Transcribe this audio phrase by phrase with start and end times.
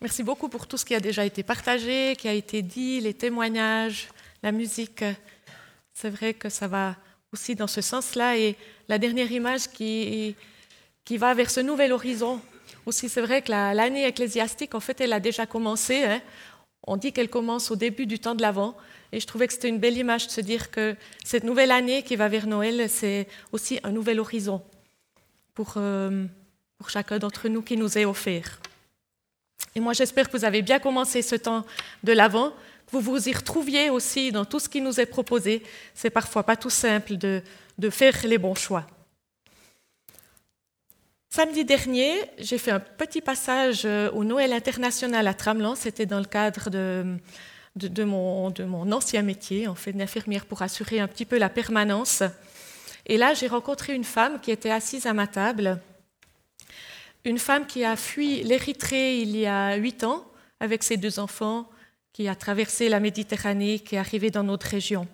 [0.00, 3.14] Merci beaucoup pour tout ce qui a déjà été partagé, qui a été dit, les
[3.14, 4.08] témoignages,
[4.42, 5.04] la musique.
[5.92, 6.96] C'est vrai que ça va
[7.32, 8.36] aussi dans ce sens-là.
[8.36, 8.56] Et
[8.88, 10.36] la dernière image qui,
[11.04, 12.40] qui va vers ce nouvel horizon.
[12.86, 16.04] Aussi, c'est vrai que l'année ecclésiastique, en fait, elle a déjà commencé.
[16.04, 16.20] Hein.
[16.86, 18.76] On dit qu'elle commence au début du temps de l'Avent.
[19.12, 22.02] Et je trouvais que c'était une belle image de se dire que cette nouvelle année
[22.02, 24.60] qui va vers Noël, c'est aussi un nouvel horizon
[25.54, 26.26] pour, euh,
[26.78, 28.60] pour chacun d'entre nous qui nous est offert.
[29.74, 31.64] Et moi, j'espère que vous avez bien commencé ce temps
[32.04, 32.50] de l'Avent,
[32.86, 35.62] que vous vous y retrouviez aussi dans tout ce qui nous est proposé.
[35.94, 37.42] C'est parfois pas tout simple de,
[37.78, 38.86] de faire les bons choix.
[41.30, 45.74] Samedi dernier, j'ai fait un petit passage euh, au Noël international à Tramelan.
[45.74, 47.16] C'était dans le cadre de,
[47.74, 51.48] de, mon, de, mon, ancien métier, en fait, d'infirmière pour assurer un petit peu la
[51.48, 52.22] permanence.
[53.06, 55.80] Et là, j'ai rencontré une femme qui était assise à ma table,
[57.24, 60.26] une femme qui a fui l'Érythrée il y a huit ans
[60.60, 61.68] avec ses deux enfants,
[62.12, 65.08] qui a traversé la Méditerranée, qui est arrivée dans notre région.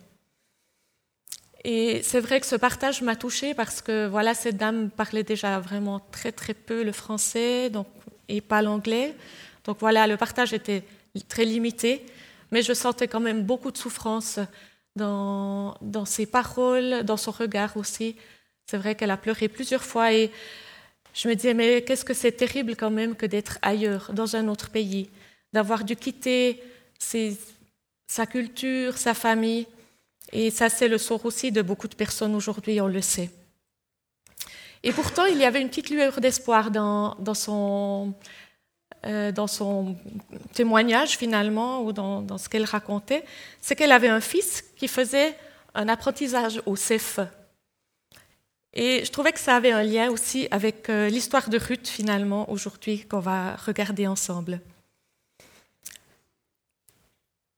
[1.65, 5.59] Et c'est vrai que ce partage m'a touchée parce que voilà, cette dame parlait déjà
[5.61, 7.87] vraiment très très peu le français donc,
[8.29, 9.15] et pas l'anglais.
[9.65, 10.85] Donc voilà, le partage était
[11.29, 12.05] très limité,
[12.51, 14.39] mais je sentais quand même beaucoup de souffrance
[14.97, 18.17] dans, dans ses paroles, dans son regard aussi.
[18.67, 20.31] C'est vrai qu'elle a pleuré plusieurs fois et
[21.15, 24.49] je me disais, mais qu'est-ce que c'est terrible quand même que d'être ailleurs, dans un
[24.49, 25.11] autre pays,
[25.53, 26.63] d'avoir dû quitter
[28.07, 29.67] sa culture, sa famille
[30.33, 33.31] et ça, c'est le sort aussi de beaucoup de personnes aujourd'hui, on le sait.
[34.83, 37.17] Et pourtant, il y avait une petite lueur d'espoir dans,
[39.07, 39.97] euh, dans son
[40.55, 43.25] témoignage, finalement, ou dans, ce qu'elle racontait.
[43.61, 45.37] C'est qu'elle avait un fils qui faisait
[45.75, 47.21] un apprentissage au CEF.
[48.73, 52.51] Et je trouvais que ça avait un lien aussi avec euh, l'histoire de Ruth, finalement,
[52.51, 54.61] aujourd'hui, qu'on va regarder ensemble.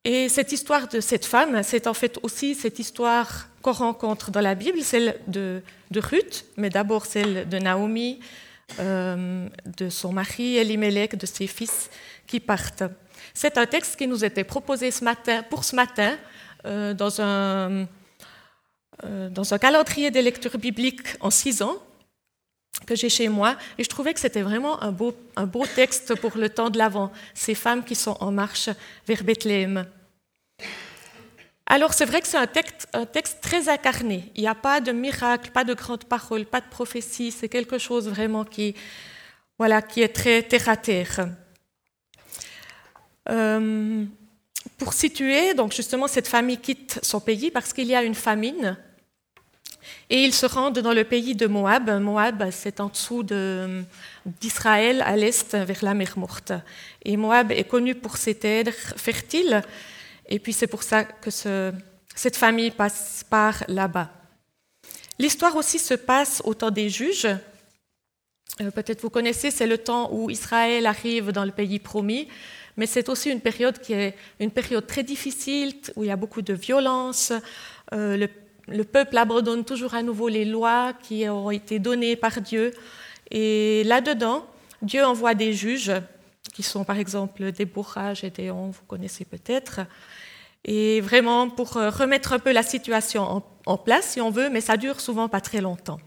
[0.04, 4.40] Et cette histoire de cette femme, c'est en fait aussi cette histoire qu'on rencontre dans
[4.40, 5.62] la Bible, celle de,
[5.94, 8.18] Ruth, mais d'abord celle de Naomi,
[8.80, 9.46] euh,
[9.78, 11.88] de son mari Elimelech, de ses fils
[12.26, 12.82] qui partent.
[13.32, 16.16] C'est un texte qui nous était proposé ce matin, pour ce matin
[16.64, 17.86] euh, dans, un,
[19.02, 21.76] dans un calendrier des lectures bibliques en six ans
[22.86, 26.14] que j'ai chez moi, et je trouvais que c'était vraiment un beau, un beau texte
[26.20, 28.70] pour le temps de l'Avent, ces femmes qui sont en marche
[29.06, 29.86] vers Bethléem.
[31.66, 34.30] Alors c'est vrai que c'est un texte, un texte, très incarné.
[34.34, 37.30] Il n'y a pas de miracle, pas de grandes paroles, pas de prophétie.
[37.30, 38.74] C'est quelque chose vraiment qui,
[39.58, 41.28] voilà, qui est très terre à terre.
[43.30, 44.04] Euh,
[44.82, 48.76] pour situer, donc justement, cette famille quitte son pays parce qu'il y a une famine
[50.10, 51.88] et ils se rendent dans le pays de Moab.
[52.00, 53.22] Moab, c'est en dessous
[54.40, 56.52] d'Israël, à l'est, vers la mer Morte.
[57.04, 59.62] Et Moab est connu pour ses terres fertiles.
[60.28, 64.10] Et puis c'est pour ça que cette famille passe par là-bas.
[65.16, 67.28] L'histoire aussi se passe au temps des juges.
[68.60, 72.28] Euh, peut-être vous connaissez, c'est le temps où Israël arrive dans le pays promis,
[72.76, 76.16] mais c'est aussi une période qui est une période très difficile, où il y a
[76.16, 77.32] beaucoup de violence.
[77.92, 78.28] Euh, le
[78.68, 82.72] le peuple abandonne toujours à nouveau les lois qui ont été données par Dieu.
[83.30, 84.46] Et là-dedans,
[84.82, 85.92] Dieu envoie des juges,
[86.52, 89.80] qui sont par exemple des bourrages et des vous connaissez peut-être,
[90.64, 94.60] et vraiment pour euh, remettre un peu la situation en place, si on veut, mais
[94.60, 95.98] ça dure souvent pas très longtemps.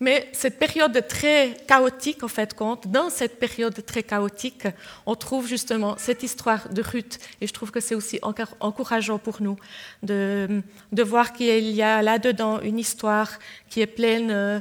[0.00, 4.66] Mais cette période très chaotique, en fait, compte, dans cette période très chaotique,
[5.06, 7.18] on trouve justement cette histoire de Ruth.
[7.40, 9.56] Et je trouve que c'est aussi encourageant pour nous
[10.02, 10.62] de,
[10.92, 13.38] voir qu'il y a là-dedans une histoire
[13.70, 14.60] qui est pleine euh,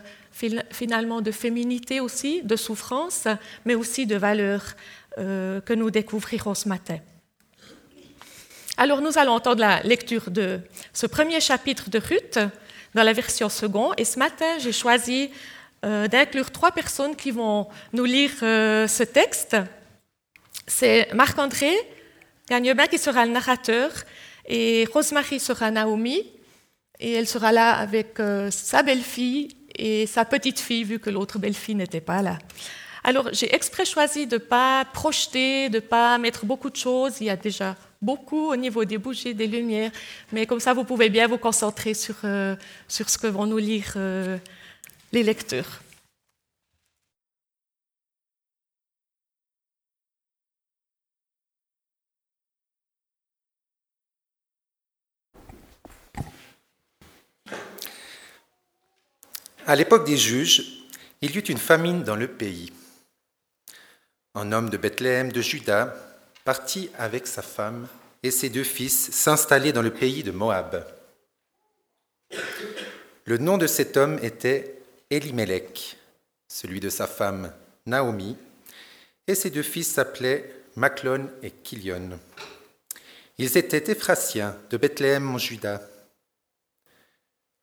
[0.71, 3.27] finalement de féminité aussi, de souffrance,
[3.65, 4.75] mais aussi de valeurs
[5.17, 6.99] euh, que nous découvrirons ce matin.
[8.77, 10.59] Alors nous allons entendre la lecture de
[10.93, 12.39] ce premier chapitre de Ruth
[12.93, 13.93] dans la version seconde.
[13.97, 15.31] Et ce matin, j'ai choisi
[15.85, 19.57] euh, d'inclure trois personnes qui vont nous lire euh, ce texte.
[20.67, 21.73] C'est Marc-André
[22.49, 23.91] Gagnebin qui sera le narrateur
[24.47, 26.23] et Rosemary sera Naomi.
[26.99, 31.75] Et elle sera là avec euh, sa belle-fille et sa petite-fille, vu que l'autre belle-fille
[31.75, 32.37] n'était pas là.
[33.03, 37.15] Alors, j'ai exprès choisi de ne pas projeter, de ne pas mettre beaucoup de choses.
[37.19, 39.91] Il y a déjà beaucoup au niveau des bougies, des lumières,
[40.31, 42.55] mais comme ça, vous pouvez bien vous concentrer sur, euh,
[42.87, 44.37] ce que vont nous lire euh,
[45.11, 45.81] les lecteurs.
[59.65, 60.83] À l'époque des juges,
[61.21, 62.71] il y eut une famine dans le pays.
[64.35, 65.95] un homme de Bethléem de Juda,
[66.43, 67.87] partit avec sa femme
[68.21, 70.85] et ses deux fils s'installer dans le pays de Moab.
[73.25, 75.97] Le nom de cet homme était Elimelech,
[76.47, 77.53] celui de sa femme
[77.85, 78.37] Naomi,
[79.27, 82.19] et ses deux fils s'appelaient Maclon et Kilion.
[83.37, 85.81] Ils étaient Éphrasiens de Bethléem en Juda.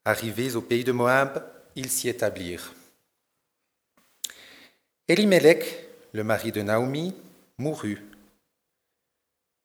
[0.05, 1.45] Arrivés au pays de Moab,
[1.77, 2.73] ils s'y établirent.
[5.09, 7.15] Elimelech, le mari de Naomi,
[7.59, 8.10] mourut.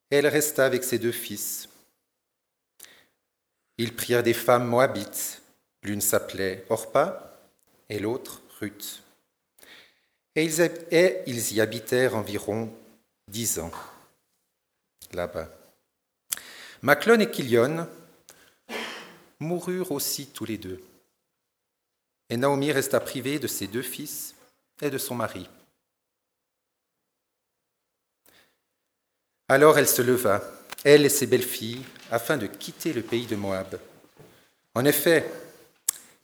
[0.10, 1.68] Elle resta avec ses deux fils.
[3.78, 5.42] Ils prirent des femmes moabites.
[5.84, 7.40] L'une s'appelait Orpa
[7.90, 9.04] et l'autre Ruth.
[10.36, 12.74] Et ils, y habitèrent environ
[13.28, 13.72] dix ans
[15.14, 15.50] là-bas.
[16.82, 17.88] Maclon et Kilion
[19.40, 20.84] moururent aussi tous les deux.
[22.30, 24.36] Et Naomi resta privée de ses deux fils
[24.82, 25.48] et de son mari.
[29.48, 30.44] Alors elle se leva,
[30.84, 33.80] elle et ses belles-filles, afin de quitter le pays de Moab.
[34.74, 35.30] En effet,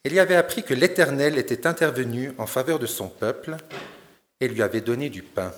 [0.03, 3.57] elle y avait appris que l'Éternel était intervenu en faveur de son peuple
[4.39, 5.53] et lui avait donné du pain.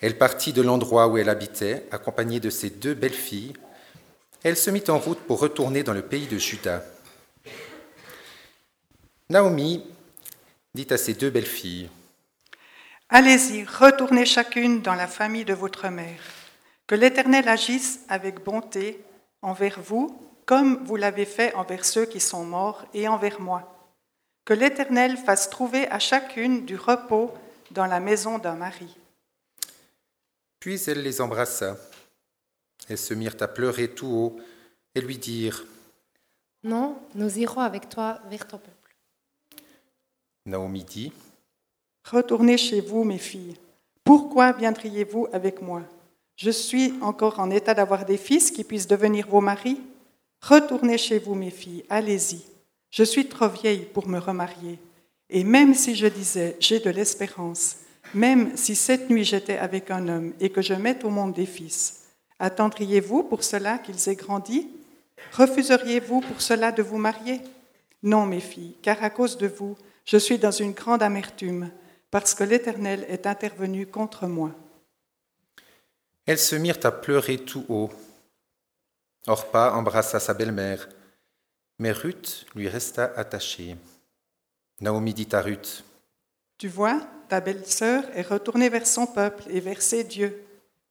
[0.00, 3.52] Elle partit de l'endroit où elle habitait, accompagnée de ses deux belles-filles.
[4.42, 6.84] Elle se mit en route pour retourner dans le pays de Juda.
[9.30, 9.86] Naomi
[10.74, 11.88] dit à ses deux belles-filles,
[13.14, 16.22] Allez-y, retournez chacune dans la famille de votre mère.
[16.86, 19.04] Que l'Éternel agisse avec bonté
[19.42, 23.90] envers vous, comme vous l'avez fait envers ceux qui sont morts et envers moi.
[24.46, 27.34] Que l'Éternel fasse trouver à chacune du repos
[27.70, 28.96] dans la maison d'un mari.
[30.58, 31.76] Puis elle les embrassa.
[32.88, 34.40] Elles se mirent à pleurer tout haut
[34.94, 35.66] et lui dirent
[36.64, 38.96] Non, nous irons avec toi vers ton peuple.
[40.46, 41.12] Naomi dit
[42.10, 43.56] Retournez chez vous, mes filles.
[44.04, 45.82] Pourquoi viendriez-vous avec moi?
[46.36, 49.80] Je suis encore en état d'avoir des fils qui puissent devenir vos maris.
[50.40, 52.42] Retournez chez vous, mes filles, allez-y.
[52.90, 54.78] Je suis trop vieille pour me remarier.
[55.30, 57.76] Et même si je disais j'ai de l'espérance,
[58.12, 61.46] même si cette nuit j'étais avec un homme et que je mette au monde des
[61.46, 62.02] fils,
[62.38, 64.68] attendriez-vous pour cela qu'ils aient grandi?
[65.32, 67.40] Refuseriez-vous pour cela de vous marier?
[68.02, 71.70] Non, mes filles, car à cause de vous, je suis dans une grande amertume,
[72.12, 74.52] parce que l'Éternel est intervenu contre moi.
[76.26, 77.90] Elles se mirent à pleurer tout haut.
[79.26, 80.88] Orpa embrassa sa belle-mère,
[81.78, 83.76] mais Ruth lui resta attachée.
[84.80, 85.84] Naomi dit à Ruth,
[86.58, 87.00] Tu vois,
[87.30, 90.44] ta belle-sœur est retournée vers son peuple et vers ses dieux.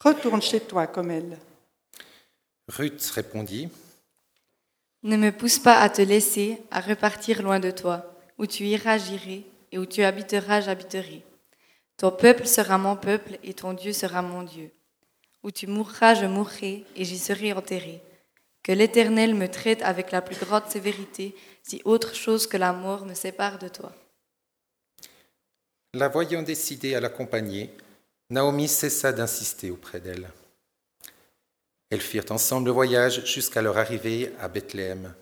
[0.03, 1.38] Retourne chez toi comme elle.
[2.67, 3.69] Ruth répondit,
[5.03, 8.07] Ne me pousse pas à te laisser, à repartir loin de toi.
[8.39, 11.23] Où tu iras, j'irai, et où tu habiteras, j'habiterai.
[11.97, 14.71] Ton peuple sera mon peuple, et ton Dieu sera mon Dieu.
[15.44, 18.01] Où tu mourras, je mourrai, et j'y serai enterré.
[18.63, 23.06] Que l'Éternel me traite avec la plus grande sévérité, si autre chose que la mort
[23.06, 23.94] me sépare de toi.
[25.94, 27.69] La voyant décidée à l'accompagner,
[28.29, 30.29] Naomi cessa d'insister auprès d'elle.
[31.89, 35.13] Elles firent ensemble le voyage jusqu'à leur arrivée à Bethléem.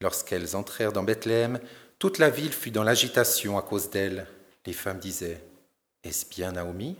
[0.00, 1.58] Lorsqu'elles entrèrent dans Bethléem,
[1.98, 4.26] toute la ville fut dans l'agitation à cause d'elles.
[4.64, 5.42] Les femmes disaient
[6.04, 6.96] Est-ce bien Naomi?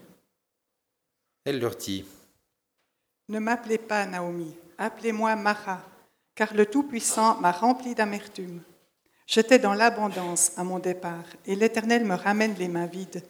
[1.45, 2.05] Elle leur dit
[3.29, 5.81] Ne m'appelez pas Naomi, appelez-moi Mara,
[6.35, 8.61] car le Tout-Puissant m'a rempli d'amertume.
[9.27, 13.23] J'étais dans l'abondance à mon départ, et l'Éternel me ramène les mains vides.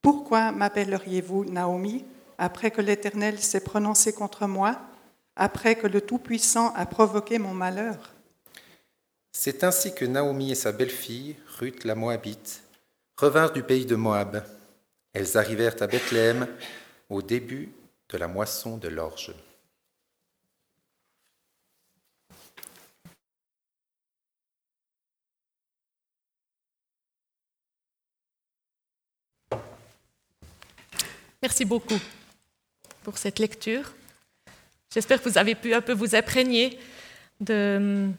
[0.00, 2.04] Pourquoi m'appelleriez-vous Naomi,
[2.38, 4.80] après que l'Éternel s'est prononcé contre moi,
[5.36, 8.14] après que le Tout-Puissant a provoqué mon malheur?
[9.32, 12.62] C'est ainsi que Naomi et sa belle-fille, Ruth la Moabite,
[13.16, 14.44] revinrent du pays de Moab.
[15.14, 16.46] Elles arrivèrent à Bethléem
[17.08, 17.72] au début
[18.10, 19.32] de la moisson de l'orge.
[31.40, 31.98] Merci beaucoup
[33.02, 33.92] pour cette lecture.
[34.92, 36.78] J'espère que vous avez pu un peu vous imprégner
[37.40, 38.12] de,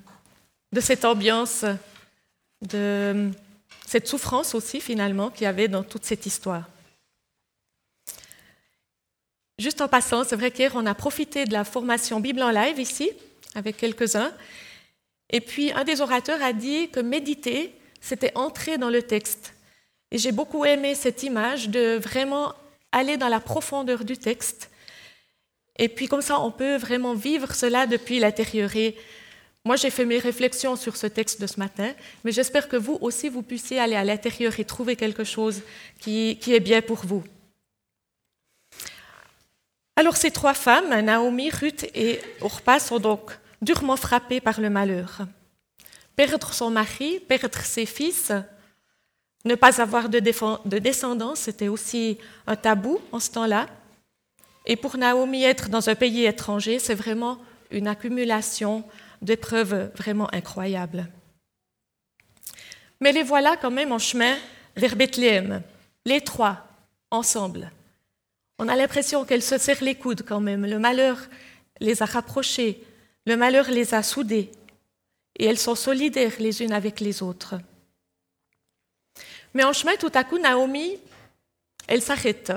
[0.74, 1.65] de cette ambiance,
[2.62, 3.30] de
[3.86, 6.68] cette souffrance aussi finalement qu'il y avait dans toute cette histoire.
[9.60, 12.80] Juste en passant, c'est vrai qu'hier on a profité de la formation Bible en live
[12.80, 13.12] ici
[13.53, 14.34] avec quelques-uns.
[15.30, 19.53] Et puis un des orateurs a dit que méditer, c'était entrer dans le texte.
[20.10, 22.53] Et j'ai beaucoup aimé cette image de vraiment
[22.92, 24.72] aller dans la profondeur du texte.
[25.77, 28.72] Et puis comme ça, on peut vraiment vivre cela depuis l'intérieur.
[29.65, 31.93] Moi, j'ai fait mes réflexions sur ce texte de ce matin,
[32.25, 35.62] mais j'espère que vous aussi, vous puissiez aller à l'intérieur et trouver quelque chose
[36.00, 37.24] qui, est bien pour vous.
[39.96, 45.20] Alors ces trois femmes, Naomi, Ruth et Orpa, sont donc durement frappées par le malheur.
[46.17, 48.34] Perdre son mari, perdre ses fils,
[49.46, 52.17] ne pas avoir de, descendance, c'était aussi
[52.48, 53.67] un tabou en ce temps-là.
[54.65, 57.38] Et pour Naomi, être dans un pays étranger, c'est vraiment
[57.72, 58.84] une accumulation
[59.24, 61.08] d'épreuves vraiment incroyables.
[63.00, 64.36] Mais les voilà quand même en chemin
[64.75, 65.62] vers Bethléem,
[66.06, 66.68] les trois,
[67.12, 67.72] ensemble.
[68.60, 70.65] On a l'impression qu'elles se serrent les coudes quand même.
[70.65, 71.18] Le malheur
[71.80, 72.84] les a rapprochées,
[73.25, 74.51] le malheur les a soudées,
[75.38, 77.56] et elles sont solidaires les unes avec les autres.
[79.53, 80.98] Mais en chemin, tout à coup, Naomi,
[81.88, 82.53] elle s'arrête.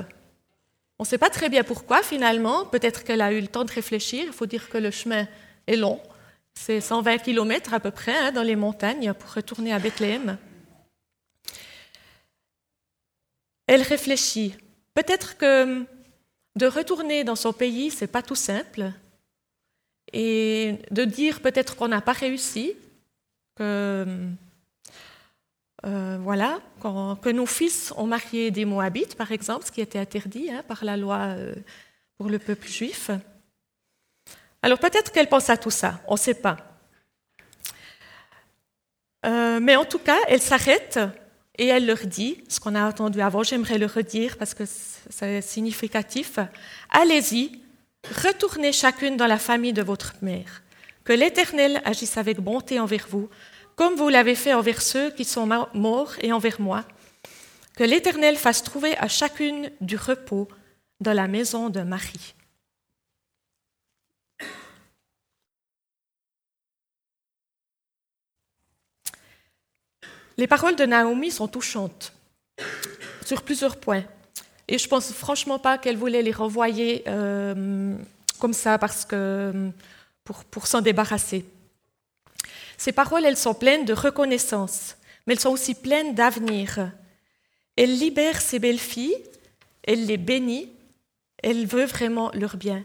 [0.99, 2.65] On ne sait pas très bien pourquoi finalement.
[2.65, 4.23] Peut-être qu'elle a eu le temps de réfléchir.
[4.25, 5.27] Il faut dire que le chemin
[5.67, 6.01] est long.
[6.59, 10.37] C'est 120 km à peu près hein, dans les montagnes pour retourner à Bethléem.
[13.67, 14.55] Elle réfléchit.
[14.93, 15.85] Peut-être que
[16.55, 18.91] de retourner dans son pays, c'est pas tout simple.
[20.11, 22.73] Et de dire peut-être qu'on n'a pas réussi,
[23.55, 24.05] que
[25.85, 30.49] euh, voilà, que nos fils ont marié des Moabites, par exemple, ce qui était interdit
[30.49, 31.55] hein, par la loi euh,
[32.17, 33.11] pour le peuple juif.
[34.61, 36.57] Alors peut-être qu'elle pense à tout ça, on ne sait pas.
[39.25, 40.99] Euh, mais en tout cas, elle s'arrête
[41.57, 45.41] et elle leur dit, ce qu'on a entendu avant, j'aimerais le redire parce que c'est
[45.41, 46.39] significatif,
[46.89, 47.59] allez-y,
[48.23, 50.61] retournez chacune dans la famille de votre mère,
[51.03, 53.29] que l'Éternel agisse avec bonté envers vous,
[53.75, 56.83] comme vous l'avez fait envers ceux qui sont morts et envers moi,
[57.75, 60.47] que l'Éternel fasse trouver à chacune du repos
[60.99, 62.33] dans la maison de Marie.
[70.37, 72.13] Les paroles de Naomi sont touchantes
[73.25, 74.03] sur plusieurs points.
[74.67, 77.95] Et je pense franchement pas qu'elle voulait les renvoyer euh,
[78.39, 79.71] comme ça parce que
[80.23, 81.45] pour, s'en débarrasser.
[82.77, 86.91] Ces paroles, elles sont pleines de reconnaissance, mais elles sont aussi pleines d'avenir.
[87.75, 89.17] Elle libère ses belles-filles,
[89.83, 90.69] elle les bénit,
[91.41, 92.83] elle veut vraiment leur bien.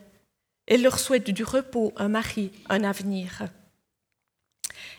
[0.66, 3.42] Elle leur souhaite du repos, un mari, un avenir.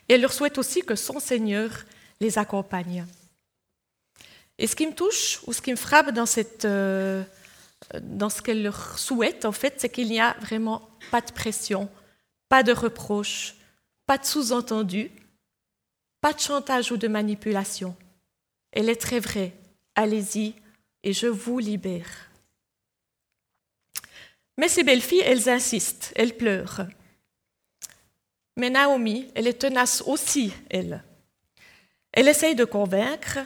[0.10, 1.86] Elle leur souhaite aussi que son Seigneur
[2.20, 3.06] les accompagne.
[4.58, 6.26] Et ce qui me touche ou ce qui me frappe dans,
[6.66, 7.24] euh,
[7.94, 11.90] ce qu'elle leur souhaite, en fait, c'est qu'il n'y a vraiment pas de pression,
[12.50, 13.56] pas de reproche,
[14.06, 15.12] pas de sous-entendu,
[16.22, 17.96] pas de chantage ou de manipulation.
[18.72, 19.54] Elle est très vraie.
[19.96, 20.56] Allez-y
[21.04, 22.30] et je vous libère.
[24.58, 26.88] Mais ces belles filles, elles insistent, elles pleurent.
[28.56, 31.04] Mais Naomi, elle est tenace aussi, elle.
[32.14, 33.40] Elle essaye de convaincre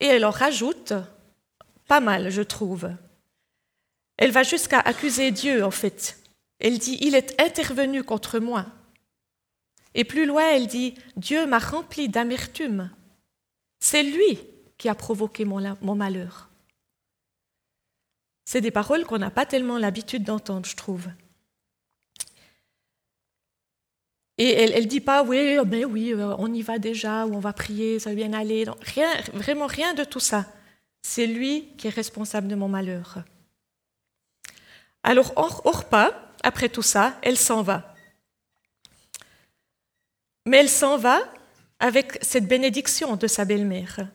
[0.00, 0.94] et elle en rajoute
[1.88, 2.90] pas mal, je trouve.
[4.18, 6.18] Elle va jusqu'à accuser Dieu, en fait.
[6.60, 8.66] Elle dit, il est intervenu contre moi.
[9.94, 12.90] Et plus loin, elle dit, Dieu m'a rempli d'amertume.
[13.80, 14.38] C'est lui
[14.76, 16.50] qui a provoqué mon, malheur.
[18.44, 21.08] C'est des paroles qu'on n'a pas tellement l'habitude d'entendre, je trouve.
[24.38, 27.40] Et elle ne dit pas, oui, ben oui, euh, on y va déjà, ou on
[27.40, 28.64] va prier, ça va bien aller.
[28.82, 30.46] rien, vraiment rien de tout ça.
[31.02, 33.18] C'est lui qui est responsable de mon malheur.
[35.02, 37.94] Alors, Orpa, après tout ça, elle s'en va.
[40.46, 41.20] Mais elle s'en va
[41.80, 44.08] avec cette bénédiction de sa belle-mère.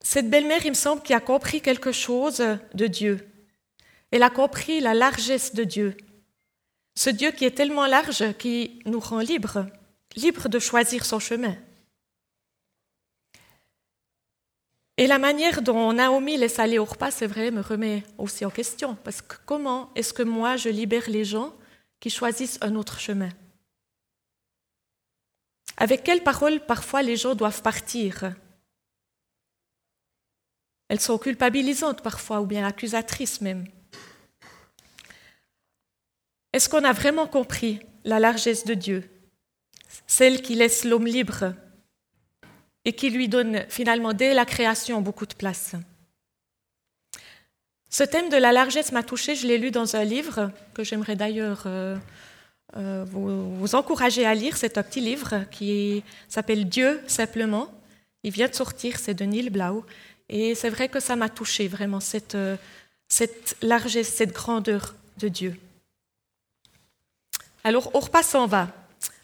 [0.00, 2.42] Cette belle-mère, il me semble, qui a compris quelque chose
[2.74, 3.28] de Dieu.
[4.10, 5.96] Elle a compris la largesse de Dieu.
[6.96, 9.66] Ce Dieu qui est tellement large qui nous rend libres,
[10.16, 11.56] libres de choisir son chemin.
[14.96, 18.50] Et la manière dont Naomi laisse aller au repas, c'est vrai, me remet aussi en
[18.50, 18.94] question.
[19.02, 21.52] Parce que comment est-ce que moi, je libère les gens
[21.98, 23.30] qui choisissent un autre chemin?
[25.76, 28.34] Avec quelles paroles parfois les gens doivent partir?
[30.88, 33.66] Elles sont culpabilisantes parfois ou bien accusatrices même.
[36.54, 39.10] Est-ce qu'on a vraiment compris la largesse de Dieu?
[40.06, 41.52] Celle qui laisse l'homme libre
[42.84, 45.72] et qui lui donne finalement dès la création beaucoup de place.
[47.90, 51.16] Ce thème de la largesse m'a touché, je l'ai lu dans un livre que j'aimerais
[51.16, 51.96] d'ailleurs euh,
[52.76, 54.56] euh, vous, encourager à lire.
[54.56, 57.66] C'est un petit livre qui s'appelle Dieu simplement.
[58.22, 59.84] Il vient de sortir, c'est de Neil Blau.
[60.28, 61.98] Et c'est vrai que ça m'a touché vraiment,
[62.36, 62.56] euh,
[63.08, 65.56] cette largesse, cette grandeur de Dieu.
[67.64, 68.68] Alors Orpa s'en va.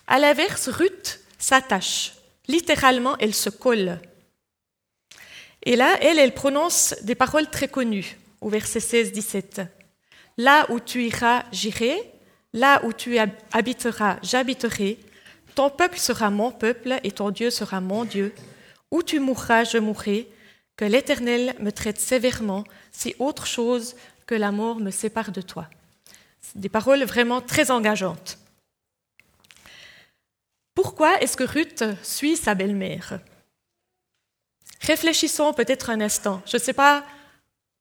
[0.07, 2.15] À l'inverse, Ruth s'attache.
[2.49, 4.01] Littéralement, elle se colle.
[5.63, 9.67] Et là, elle, elle prononce des paroles très connues au verset 16-17.
[10.39, 12.11] Là où tu iras, j'irai.
[12.55, 13.19] Là où tu
[13.53, 14.99] habiteras, j'habiterai.
[15.55, 18.35] Ton peuple sera mon peuple et ton Dieu sera mon Dieu.
[18.91, 20.29] Où tu mourras, je mourrai.
[20.77, 23.95] Que l'Éternel me traite sévèrement si autre chose
[24.27, 25.69] que la mort me sépare de toi.
[26.55, 28.39] Des paroles vraiment très engageantes.
[30.75, 33.21] Pourquoi est-ce que Ruth suit sa belle-mère?
[34.81, 36.43] Réfléchissons peut-être un instant.
[36.47, 37.05] Je ne sais pas,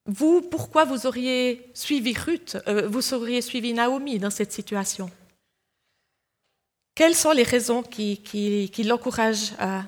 [0.06, 5.10] vous, pourquoi vous auriez suivi Ruth, euh, vous auriez suivi Naomi dans cette situation?
[6.96, 9.84] Quelles sont les raisons qui, l'encouragent à,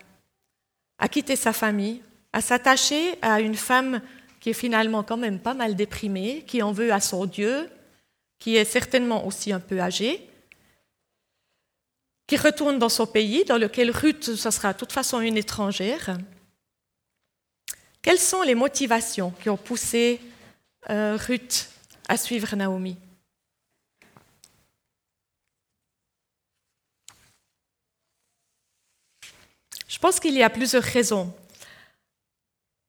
[0.99, 2.01] à quitter sa famille,
[2.31, 4.01] à s'attacher à une femme
[4.39, 7.69] qui est finalement quand même pas mal déprimée, qui en veut à son Dieu,
[8.41, 10.27] qui est certainement aussi un peu âgée
[12.25, 16.17] qui retourne dans son pays, dans lequel Ruth, ce sera de toute façon une étrangère.
[18.01, 20.19] Quelles sont les motivations qui ont poussé
[20.89, 21.69] euh, Ruth
[22.07, 22.97] à suivre Naomi?
[29.87, 31.31] Je pense qu'il y a plusieurs raisons.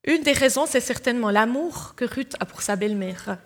[0.05, 3.39] Une des raisons, c'est certainement l'amour que Ruth a pour sa belle-mère.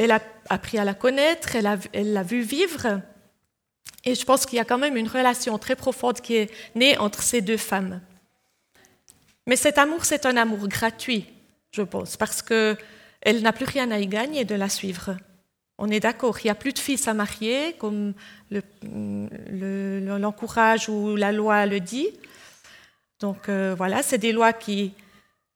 [0.00, 3.00] Elle a appris à la connaître, elle l'a vu vivre,
[4.04, 6.96] et je pense qu'il y a quand même une relation très profonde qui est née
[6.98, 8.00] entre ces deux femmes.
[9.48, 11.26] Mais cet amour, c'est un amour gratuit,
[11.72, 15.16] je pense, parce qu'elle n'a plus rien à y gagner de la suivre.
[15.78, 18.14] On est d'accord, il n'y a plus de fils à marier, comme
[19.50, 22.08] l'encourage ou la loi le dit.
[23.18, 24.92] Donc euh, voilà, c'est des lois qui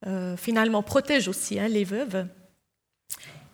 [0.09, 2.27] euh, finalement protègent aussi hein, les veuves.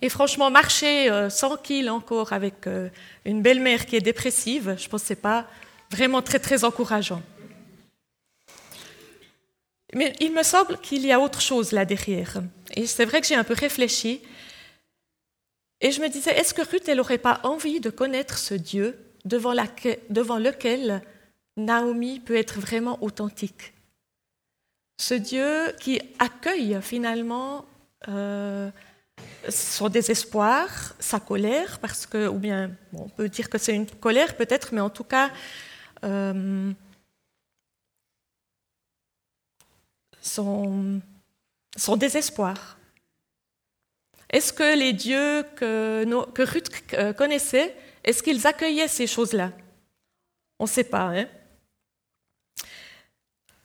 [0.01, 2.89] Et franchement, marcher euh, 100 kilos encore avec euh,
[3.25, 5.47] une belle-mère qui est dépressive, je pense que ce pas
[5.91, 7.23] vraiment très, très encourageant.
[9.95, 12.43] Mais il me semble qu'il y a autre chose là derrière.
[12.77, 14.21] Et c'est vrai que j'ai un peu réfléchi.
[15.81, 18.99] Et je me disais, est-ce que Ruth, elle n'aurait pas envie de connaître ce Dieu
[19.25, 19.55] devant,
[20.11, 21.03] devant lequel
[21.57, 23.73] Naomi peut être vraiment authentique?
[25.01, 27.65] Ce Dieu qui accueille finalement
[28.09, 28.71] euh,
[29.49, 34.37] son désespoir, sa colère, parce que, ou bien, on peut dire que c'est une colère
[34.37, 35.31] peut-être, mais en tout cas,
[36.05, 36.73] euh,
[40.21, 41.01] son,
[41.97, 42.79] désespoir.
[44.31, 49.53] Est-ce que les dieux que, que Ruth euh, connaissait, est-ce qu'ils accueillaient ces choses-là?
[50.59, 51.11] On ne sait pas.
[51.17, 51.27] Hein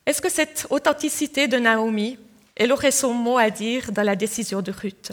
[0.05, 2.17] est-ce que cette authenticité de Naomi,
[2.55, 5.11] elle aurait son mot à dire dans la décision de Ruth?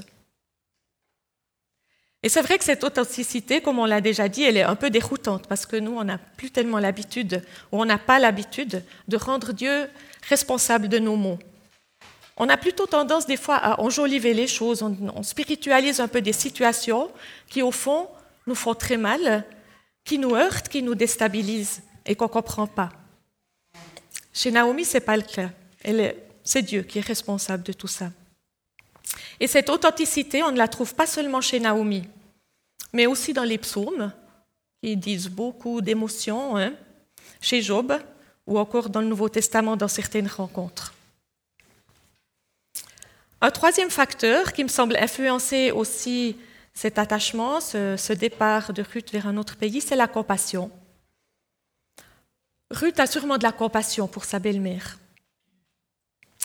[2.23, 4.91] Et c'est vrai que cette authenticité, comme on l'a déjà dit, elle est un peu
[4.91, 9.17] déroutante parce que nous, on n'a plus tellement l'habitude, ou on n'a pas l'habitude de
[9.17, 9.89] rendre Dieu
[10.29, 11.39] responsable de nos mots.
[12.37, 16.33] On a plutôt tendance des fois à enjoliver les choses, on, spiritualise un peu des
[16.33, 17.11] situations
[17.49, 18.09] qui, au fond,
[18.47, 19.45] nous font très mal,
[20.05, 22.91] qui nous heurtent, qui nous déstabilisent et qu'on ne comprend pas.
[24.33, 25.51] Chez Naomi, ce n'est pas le cas.
[26.45, 28.11] C'est Dieu qui est responsable de tout ça.
[29.41, 32.05] Et cette authenticité, on ne la trouve pas seulement chez Naomi,
[32.93, 34.13] mais aussi dans les psaumes,
[34.83, 36.75] qui disent beaucoup d'émotions, hein,
[37.41, 37.93] chez Job,
[38.47, 40.95] ou encore dans le Nouveau Testament dans certaines rencontres.
[43.41, 46.37] Un troisième facteur qui me semble influencer aussi
[46.75, 50.71] cet attachement, ce, ce départ de Ruth vers un autre pays, c'est la compassion.
[52.71, 54.99] Ruth a sûrement de la compassion pour sa belle-mère.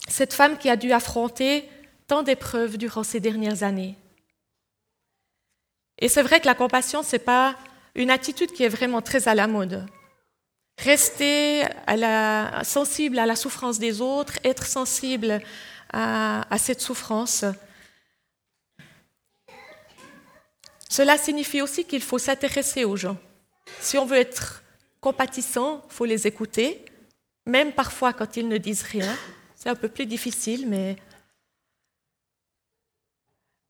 [0.07, 1.69] Cette femme qui a dû affronter
[2.07, 3.95] tant d'épreuves durant ces dernières années.
[5.99, 7.55] Et c'est vrai que la compassion, ce n'est pas
[7.95, 9.85] une attitude qui est vraiment très à la mode.
[10.77, 11.63] Rester
[12.63, 15.41] sensible à la souffrance des autres, être sensible
[15.93, 17.45] à, à cette souffrance,
[20.95, 23.17] cela signifie aussi qu'il faut s'intéresser aux gens.
[23.81, 24.63] Si on veut être
[25.01, 26.85] compatissant, il faut les écouter,
[27.45, 29.13] même parfois quand ils ne disent rien.
[29.55, 30.95] C'est un peu plus difficile, mais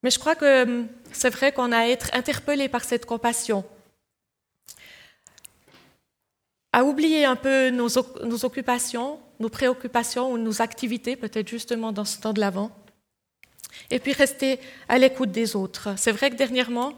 [0.06, 3.65] mais je crois que hum, c'est vrai qu'on a à être interpellé par cette compassion,
[6.72, 7.98] à oublier un peu nos,
[8.46, 12.70] occupations, nos préoccupations ou nos activités, peut-être justement dans ce temps de l'avant,
[13.89, 15.96] et puis rester à l'écoute des autres.
[15.98, 16.94] C'est vrai que dernièrement,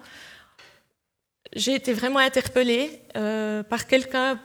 [1.55, 4.37] j'ai été vraiment interpellée euh, par quelqu'un,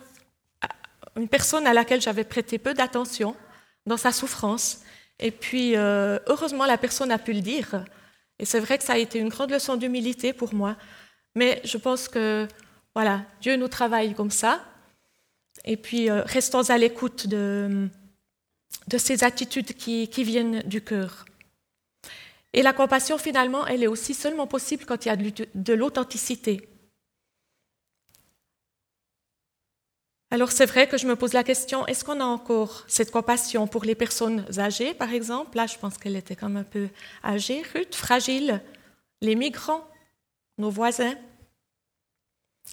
[1.16, 3.34] une personne à laquelle j'avais prêté peu d'attention
[3.86, 4.82] dans sa souffrance.
[5.18, 7.84] Et puis, euh, heureusement, la personne a pu le dire.
[8.42, 10.76] Et c'est vrai que ça a été une grande leçon d'humilité pour moi.
[11.36, 12.48] Mais je pense que
[12.92, 14.64] voilà, Dieu nous travaille comme ça.
[15.64, 17.88] Et puis, euh, restons à l'écoute de,
[18.98, 21.24] ces attitudes qui, qui viennent du cœur.
[22.52, 26.68] Et la compassion, finalement, elle est aussi seulement possible quand il y a de l'authenticité.
[30.32, 33.66] Alors c'est vrai que je me pose la question, est-ce qu'on a encore cette compassion
[33.66, 35.58] pour les personnes âgées, par exemple?
[35.58, 36.88] Là, je pense qu'elle était quand même un peu
[37.22, 38.62] âgée, Ruth, fragile,
[39.20, 39.86] les migrants,
[40.56, 41.14] nos voisins.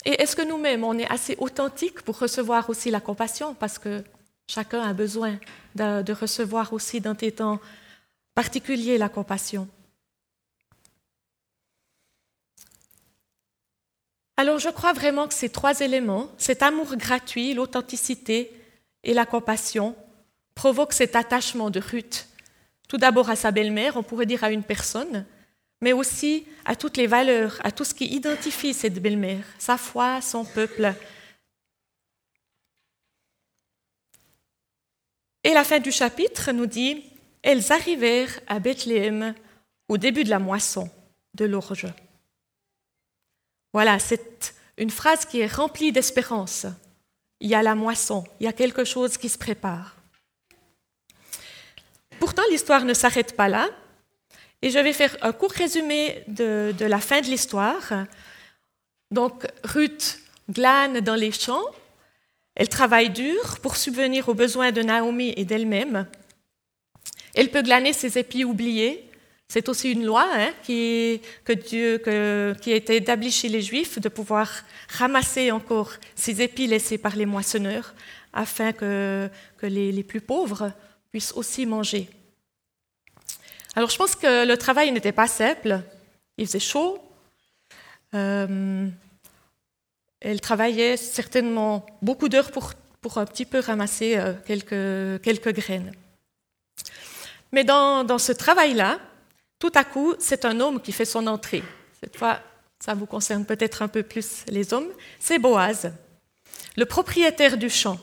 [0.06, 3.54] Et est-ce que nous-mêmes, on est assez authentiques pour recevoir aussi la compassion?
[3.56, 4.06] Parce que
[4.48, 5.38] chacun a besoin
[5.76, 7.60] de, de recevoir aussi dans des temps
[8.36, 9.68] particuliers la compassion.
[14.40, 18.54] Alors je crois vraiment que ces trois éléments, cet amour gratuit, l'authenticité
[19.04, 19.98] et la compassion,
[20.56, 22.30] provoquent cet attachement de Ruth.
[22.88, 25.26] Tout d'abord à sa belle-mère, on pourrait dire à une personne,
[25.82, 30.22] mais aussi à toutes les valeurs, à tout ce qui identifie cette belle-mère, sa foi,
[30.22, 30.94] son peuple.
[35.44, 37.04] Et la fin du chapitre nous dit,
[37.44, 39.36] elles arrivèrent à Bethléem
[39.90, 40.90] au début de la moisson
[41.34, 41.88] de l'orge.
[43.74, 46.66] Voilà, c'est une phrase qui est remplie d'espérance.
[47.40, 49.96] Il y a la moisson, il y a quelque chose qui se prépare.
[52.20, 53.70] Pourtant, l'histoire ne s'arrête pas là,
[54.62, 58.06] et je vais faire un court résumé de, la fin de l'histoire.
[59.10, 61.64] Donc, Ruth glane dans les champs,
[62.56, 66.08] elle travaille dur pour subvenir aux besoins de Naomi et d'elle-même.
[67.36, 69.09] Elle peut glaner ses épis oubliés,
[69.52, 71.98] c'est aussi une loi hein, qui, que Dieu,
[72.62, 74.48] qui a été établie chez les Juifs de pouvoir
[74.90, 77.96] ramasser encore ces épis laissés par les moissonneurs
[78.32, 79.28] afin que,
[79.64, 80.72] les, plus pauvres
[81.12, 82.08] puissent aussi manger.
[83.76, 85.82] Alors je pense que le travail n'était pas simple.
[86.38, 87.00] Il faisait chaud.
[88.14, 88.88] Euh,
[90.22, 95.92] elle travaillait certainement beaucoup d'heures pour, un petit peu ramasser euh, quelques, graines.
[97.52, 99.00] Mais dans ce travail-là,
[99.60, 101.64] tout à coup, c'est un homme qui fait son entrée.
[102.00, 102.40] Cette fois,
[102.80, 104.90] ça vous concerne peut-être un peu plus les hommes.
[105.20, 105.92] C'est Boaz,
[106.78, 108.00] le propriétaire du champ,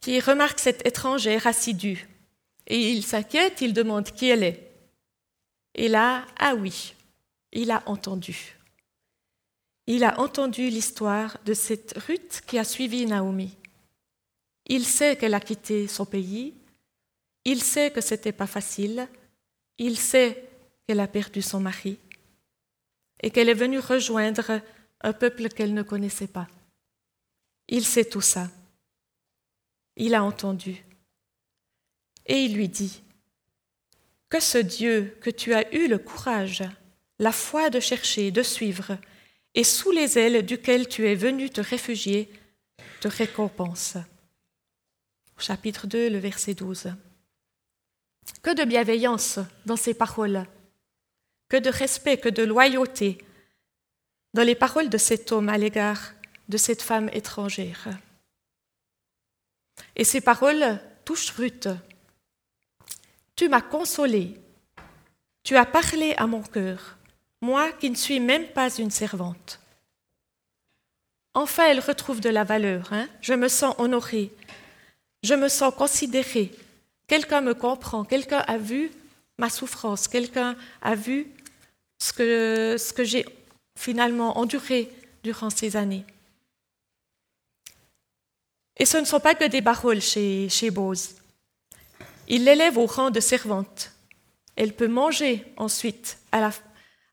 [0.00, 2.08] qui remarque cette étrangère assidue.
[2.66, 4.72] Et il s'inquiète, il demande qui elle est.
[5.74, 6.94] Et là, ah oui,
[7.52, 8.56] il a entendu.
[9.86, 13.56] Il a entendu l'histoire de cette Ruth qui a suivi Naomi.
[14.66, 16.54] Il sait qu'elle a quitté son pays,
[17.44, 19.08] il sait que c'était pas facile,
[19.80, 20.46] il sait
[20.86, 21.98] qu'elle a perdu son mari
[23.22, 24.60] et qu'elle est venue rejoindre
[25.00, 26.48] un peuple qu'elle ne connaissait pas.
[27.66, 28.50] Il sait tout ça.
[29.96, 30.84] Il a entendu.
[32.26, 33.02] Et il lui dit,
[34.28, 36.62] Que ce Dieu que tu as eu le courage,
[37.18, 38.98] la foi de chercher, de suivre,
[39.54, 42.30] et sous les ailes duquel tu es venu te réfugier,
[43.00, 43.96] te récompense.
[45.38, 46.92] Chapitre 2, le verset 12.
[48.42, 50.46] Que de bienveillance dans ces paroles,
[51.48, 53.18] que de respect, que de loyauté
[54.32, 56.12] dans les paroles de cet homme à l'égard
[56.48, 57.88] de cette femme étrangère.
[59.96, 61.68] Et ces paroles touchent Ruth.
[63.36, 64.36] Tu m'as consolée,
[65.42, 66.98] tu as parlé à mon cœur,
[67.40, 69.60] moi qui ne suis même pas une servante.
[71.34, 72.92] Enfin, elle retrouve de la valeur.
[72.92, 73.08] Hein.
[73.20, 74.32] Je me sens honorée,
[75.22, 76.52] je me sens considérée,
[77.10, 78.88] Quelqu'un me comprend, quelqu'un a vu
[79.36, 81.26] ma souffrance, quelqu'un a vu
[81.98, 83.26] ce que, j'ai
[83.76, 84.88] finalement enduré
[85.24, 86.04] durant ces années.
[88.76, 91.16] Et ce ne sont pas que des paroles chez, chez Bose.
[92.28, 93.90] Il l'élève au rang de servante.
[94.54, 96.16] Elle peut manger ensuite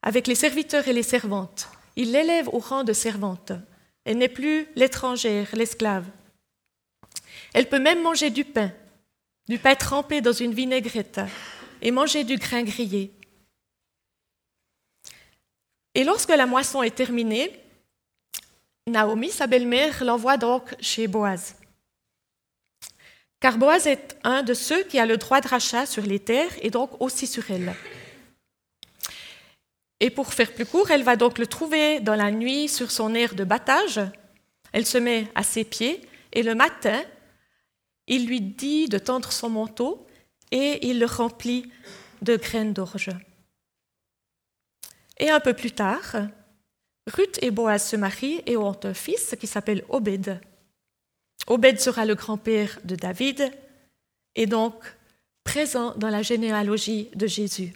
[0.03, 1.69] avec les serviteurs et les servantes.
[1.95, 3.51] Il l'élève au rang de servante.
[4.05, 6.05] Elle n'est plus l'étrangère, l'esclave.
[7.55, 8.71] Elle peut même manger du pain
[9.47, 11.21] du pain trempé dans une vinaigrette
[11.81, 13.11] et manger du grain grillé.
[15.95, 17.51] Et lorsque la moisson est terminée,
[18.87, 21.55] Naomi, sa belle-mère, l'envoie donc chez Boaz.
[23.39, 26.53] Car Boaz est un de ceux qui a le droit de rachat sur les terres
[26.61, 27.73] et donc aussi sur elles.
[29.99, 33.13] Et pour faire plus court, elle va donc le trouver dans la nuit sur son
[33.15, 33.99] air de battage.
[34.71, 36.01] Elle se met à ses pieds
[36.33, 37.01] et le matin,
[38.07, 40.07] il lui dit de tendre son manteau
[40.51, 41.71] et il le remplit
[42.21, 43.09] de graines d'orge.
[45.17, 46.15] Et un peu plus tard,
[47.07, 50.41] Ruth et Boaz se marient et ont un fils qui s'appelle Obed.
[51.47, 53.51] Obed sera le grand-père de David
[54.35, 54.75] et donc
[55.43, 57.73] présent dans la généalogie de Jésus.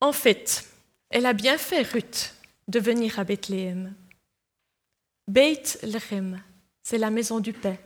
[0.00, 0.68] En fait,
[1.10, 2.34] elle a bien fait, Ruth,
[2.68, 3.94] de venir à Bethléem.
[5.26, 6.40] Beit Lechem,
[6.88, 7.76] c'est la maison du pain,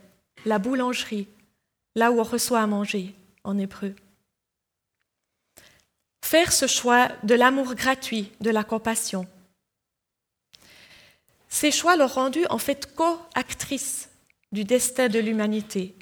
[0.45, 1.27] la boulangerie,
[1.93, 3.13] là où on reçoit à manger
[3.43, 3.93] en hébreu.
[6.23, 9.27] Faire ce choix de l'amour gratuit, de la compassion.
[11.49, 14.07] Ces choix l'ont rendue en fait co-actrice
[14.53, 15.97] du destin de l'humanité.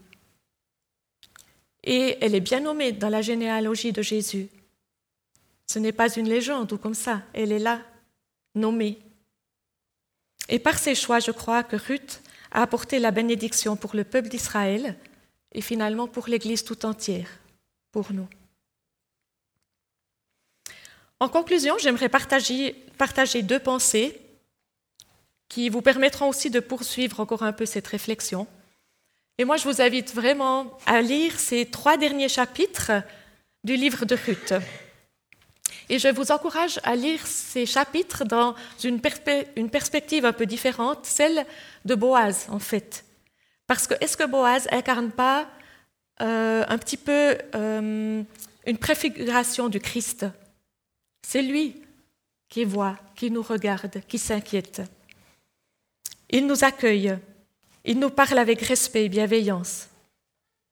[1.84, 4.48] Et elle est bien nommée dans la généalogie de Jésus.
[5.66, 7.82] Ce n'est pas une légende ou comme ça, elle est là,
[8.54, 9.00] nommée.
[10.50, 14.30] Et par ses choix, je crois que Ruth a apporté la bénédiction pour le peuple
[14.30, 14.96] d'Israël
[15.54, 17.30] et finalement pour l'Église tout entière,
[17.92, 18.28] pour nous.
[21.20, 22.74] En conclusion, j'aimerais partager,
[23.44, 24.20] deux pensées
[25.50, 28.48] qui vous permettront aussi de poursuivre encore un peu cette réflexion.
[29.38, 32.92] Et moi, je vous invite vraiment à lire ces trois derniers chapitres
[33.64, 34.54] du livre de Ruth.
[35.92, 41.46] Et je vous encourage à lire ces chapitres dans une, perspective un peu différente, celle
[41.84, 43.04] de Boaz, en fait.
[43.68, 45.50] Parce que est-ce que Boaz incarne pas
[46.22, 48.24] euh, un petit peu euh,
[48.66, 50.26] une préfiguration du Christ?
[51.28, 51.82] C'est lui
[52.48, 54.82] qui voit, qui nous regarde, qui s'inquiète.
[56.30, 57.18] Il nous accueille,
[57.84, 59.90] il nous parle avec respect et bienveillance,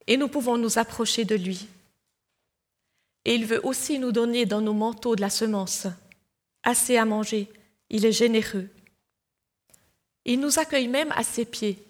[0.07, 1.67] et nous pouvons nous approcher de lui.
[3.25, 5.87] Et il veut aussi nous donner dans nos manteaux de la semence,
[6.63, 7.49] assez à manger,
[7.89, 8.69] il est généreux.
[10.25, 11.83] Il nous accueille même à ses pieds.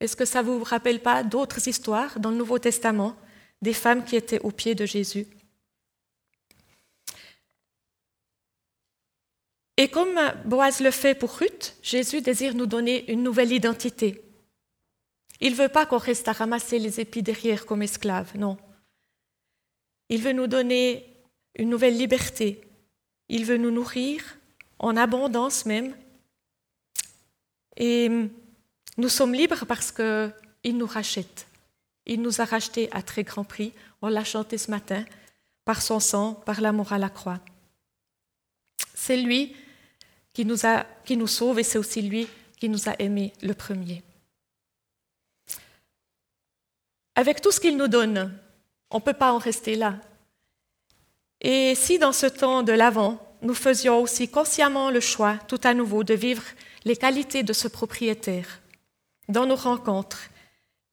[0.00, 3.16] Est-ce que ça ne vous rappelle pas d'autres histoires dans le Nouveau Testament,
[3.60, 5.26] des femmes qui étaient aux pieds de Jésus?
[9.76, 14.22] Et comme Boaz le fait pour Ruth, Jésus désire nous donner une nouvelle identité.
[15.40, 18.58] Il ne veut pas qu'on reste à ramasser les épis derrière comme esclaves, non.
[20.08, 21.06] Il veut nous donner
[21.56, 22.60] une nouvelle liberté.
[23.28, 24.38] Il veut nous nourrir
[24.78, 25.94] en abondance même.
[27.76, 28.10] Et
[28.96, 31.46] nous sommes libres parce qu'il nous rachète.
[32.06, 33.72] Il nous a rachetés à très grand prix.
[34.00, 35.04] On l'a chanté ce matin,
[35.64, 37.40] par son sang, par l'amour à la croix.
[38.94, 39.54] C'est lui
[40.32, 42.26] qui nous, a, qui nous sauve et c'est aussi lui
[42.58, 44.02] qui nous a aimés le premier.
[47.14, 48.32] Avec tout ce qu'il nous donne,
[48.90, 49.96] on ne peut pas en rester là.
[51.40, 55.74] Et si dans ce temps de l'Avent, nous faisions aussi consciemment le choix, tout à
[55.74, 56.42] nouveau, de vivre
[56.84, 58.60] les qualités de ce propriétaire
[59.28, 60.30] dans nos rencontres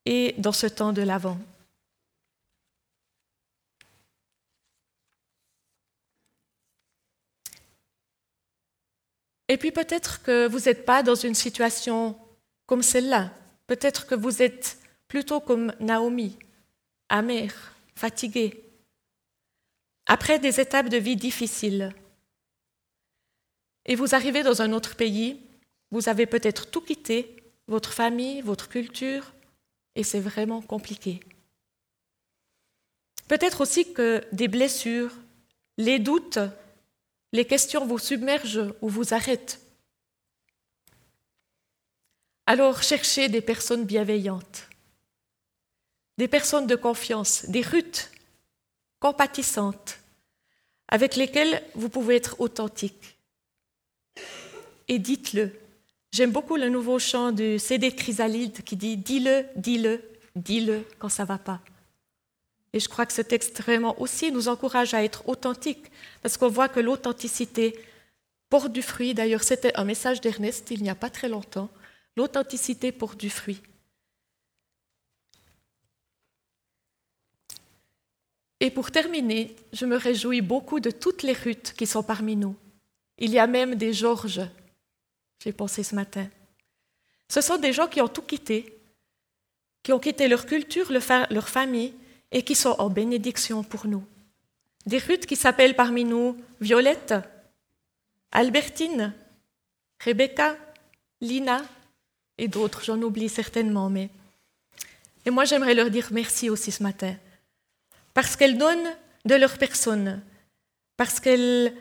[0.05, 1.37] et dans ce temps de l'Avent.
[9.47, 12.17] Et puis peut-être que vous n'êtes pas dans une situation
[12.65, 13.31] comme celle-là.
[13.67, 16.37] Peut-être que vous êtes plutôt comme Naomi,
[17.09, 18.63] amère, fatiguée,
[20.05, 21.93] après des étapes de vie difficiles.
[23.85, 25.41] Et vous arrivez dans un autre pays,
[25.91, 29.33] vous avez peut-être tout quitté, votre famille, votre culture,
[29.95, 31.19] et c'est vraiment compliqué.
[33.27, 35.11] Peut-être aussi que des blessures,
[35.77, 36.39] les doutes,
[37.33, 39.61] les questions vous submergent ou vous arrêtent.
[42.45, 44.69] Alors cherchez des personnes bienveillantes,
[46.17, 48.11] des personnes de confiance, des rutes
[48.99, 49.99] compatissantes,
[50.87, 53.17] avec lesquelles vous pouvez être authentique.
[54.87, 55.51] Et dites-le.
[56.11, 60.01] J'aime beaucoup le nouveau chant du CD Chrysalide qui dit Dis-le, dis-le,
[60.35, 61.59] dis-le quand ça va pas.
[62.71, 66.49] Et je crois que ce texte vraiment aussi nous encourage à être authentiques, parce qu'on
[66.49, 67.77] voit que l'authenticité
[68.49, 69.13] porte du fruit.
[69.13, 71.69] D'ailleurs, c'était un message d'Ernest il n'y a pas très longtemps.
[72.15, 73.61] L'authenticité porte du fruit.
[78.59, 82.55] Et pour terminer, je me réjouis beaucoup de toutes les Ruths qui sont parmi nous.
[83.17, 84.41] Il y a même des Georges,
[85.43, 86.27] j'ai pensé ce matin.
[87.29, 88.77] Ce sont des gens qui ont tout quitté,
[89.83, 91.93] qui ont quitté leur culture, leur famille,
[92.31, 94.03] et qui sont en bénédiction pour nous.
[94.85, 97.13] Des Ruth qui s'appellent parmi nous Violette,
[98.31, 99.13] Albertine,
[100.03, 100.57] Rebecca,
[101.21, 101.61] Lina
[102.37, 104.09] et d'autres, j'en oublie certainement, mais.
[105.25, 107.15] Et moi j'aimerais leur dire merci aussi ce matin,
[108.15, 110.23] parce qu'elles donnent de leur personne,
[110.97, 111.73] parce qu'elles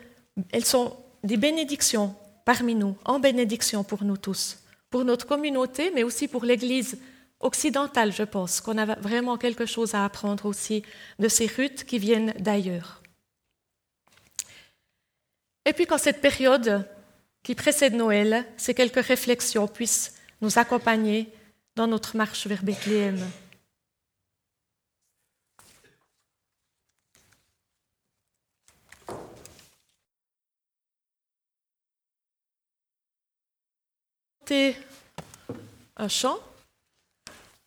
[0.51, 4.59] elles sont des bénédictions parmi nous, en bénédiction pour nous tous,
[4.91, 6.99] pour notre communauté, mais aussi pour l'Église
[7.39, 10.83] occidentale, je pense, qu'on a vraiment quelque chose à apprendre aussi
[11.19, 13.01] de ces rutes qui viennent d'ailleurs.
[15.65, 16.87] Et puis quand cette période
[17.43, 21.29] qui précède Noël, ces quelques réflexions puissent nous accompagner
[21.75, 23.19] dans notre marche vers Bethléem.
[34.51, 36.39] Un chant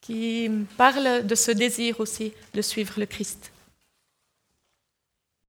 [0.00, 3.52] qui parle de ce désir aussi de suivre le Christ.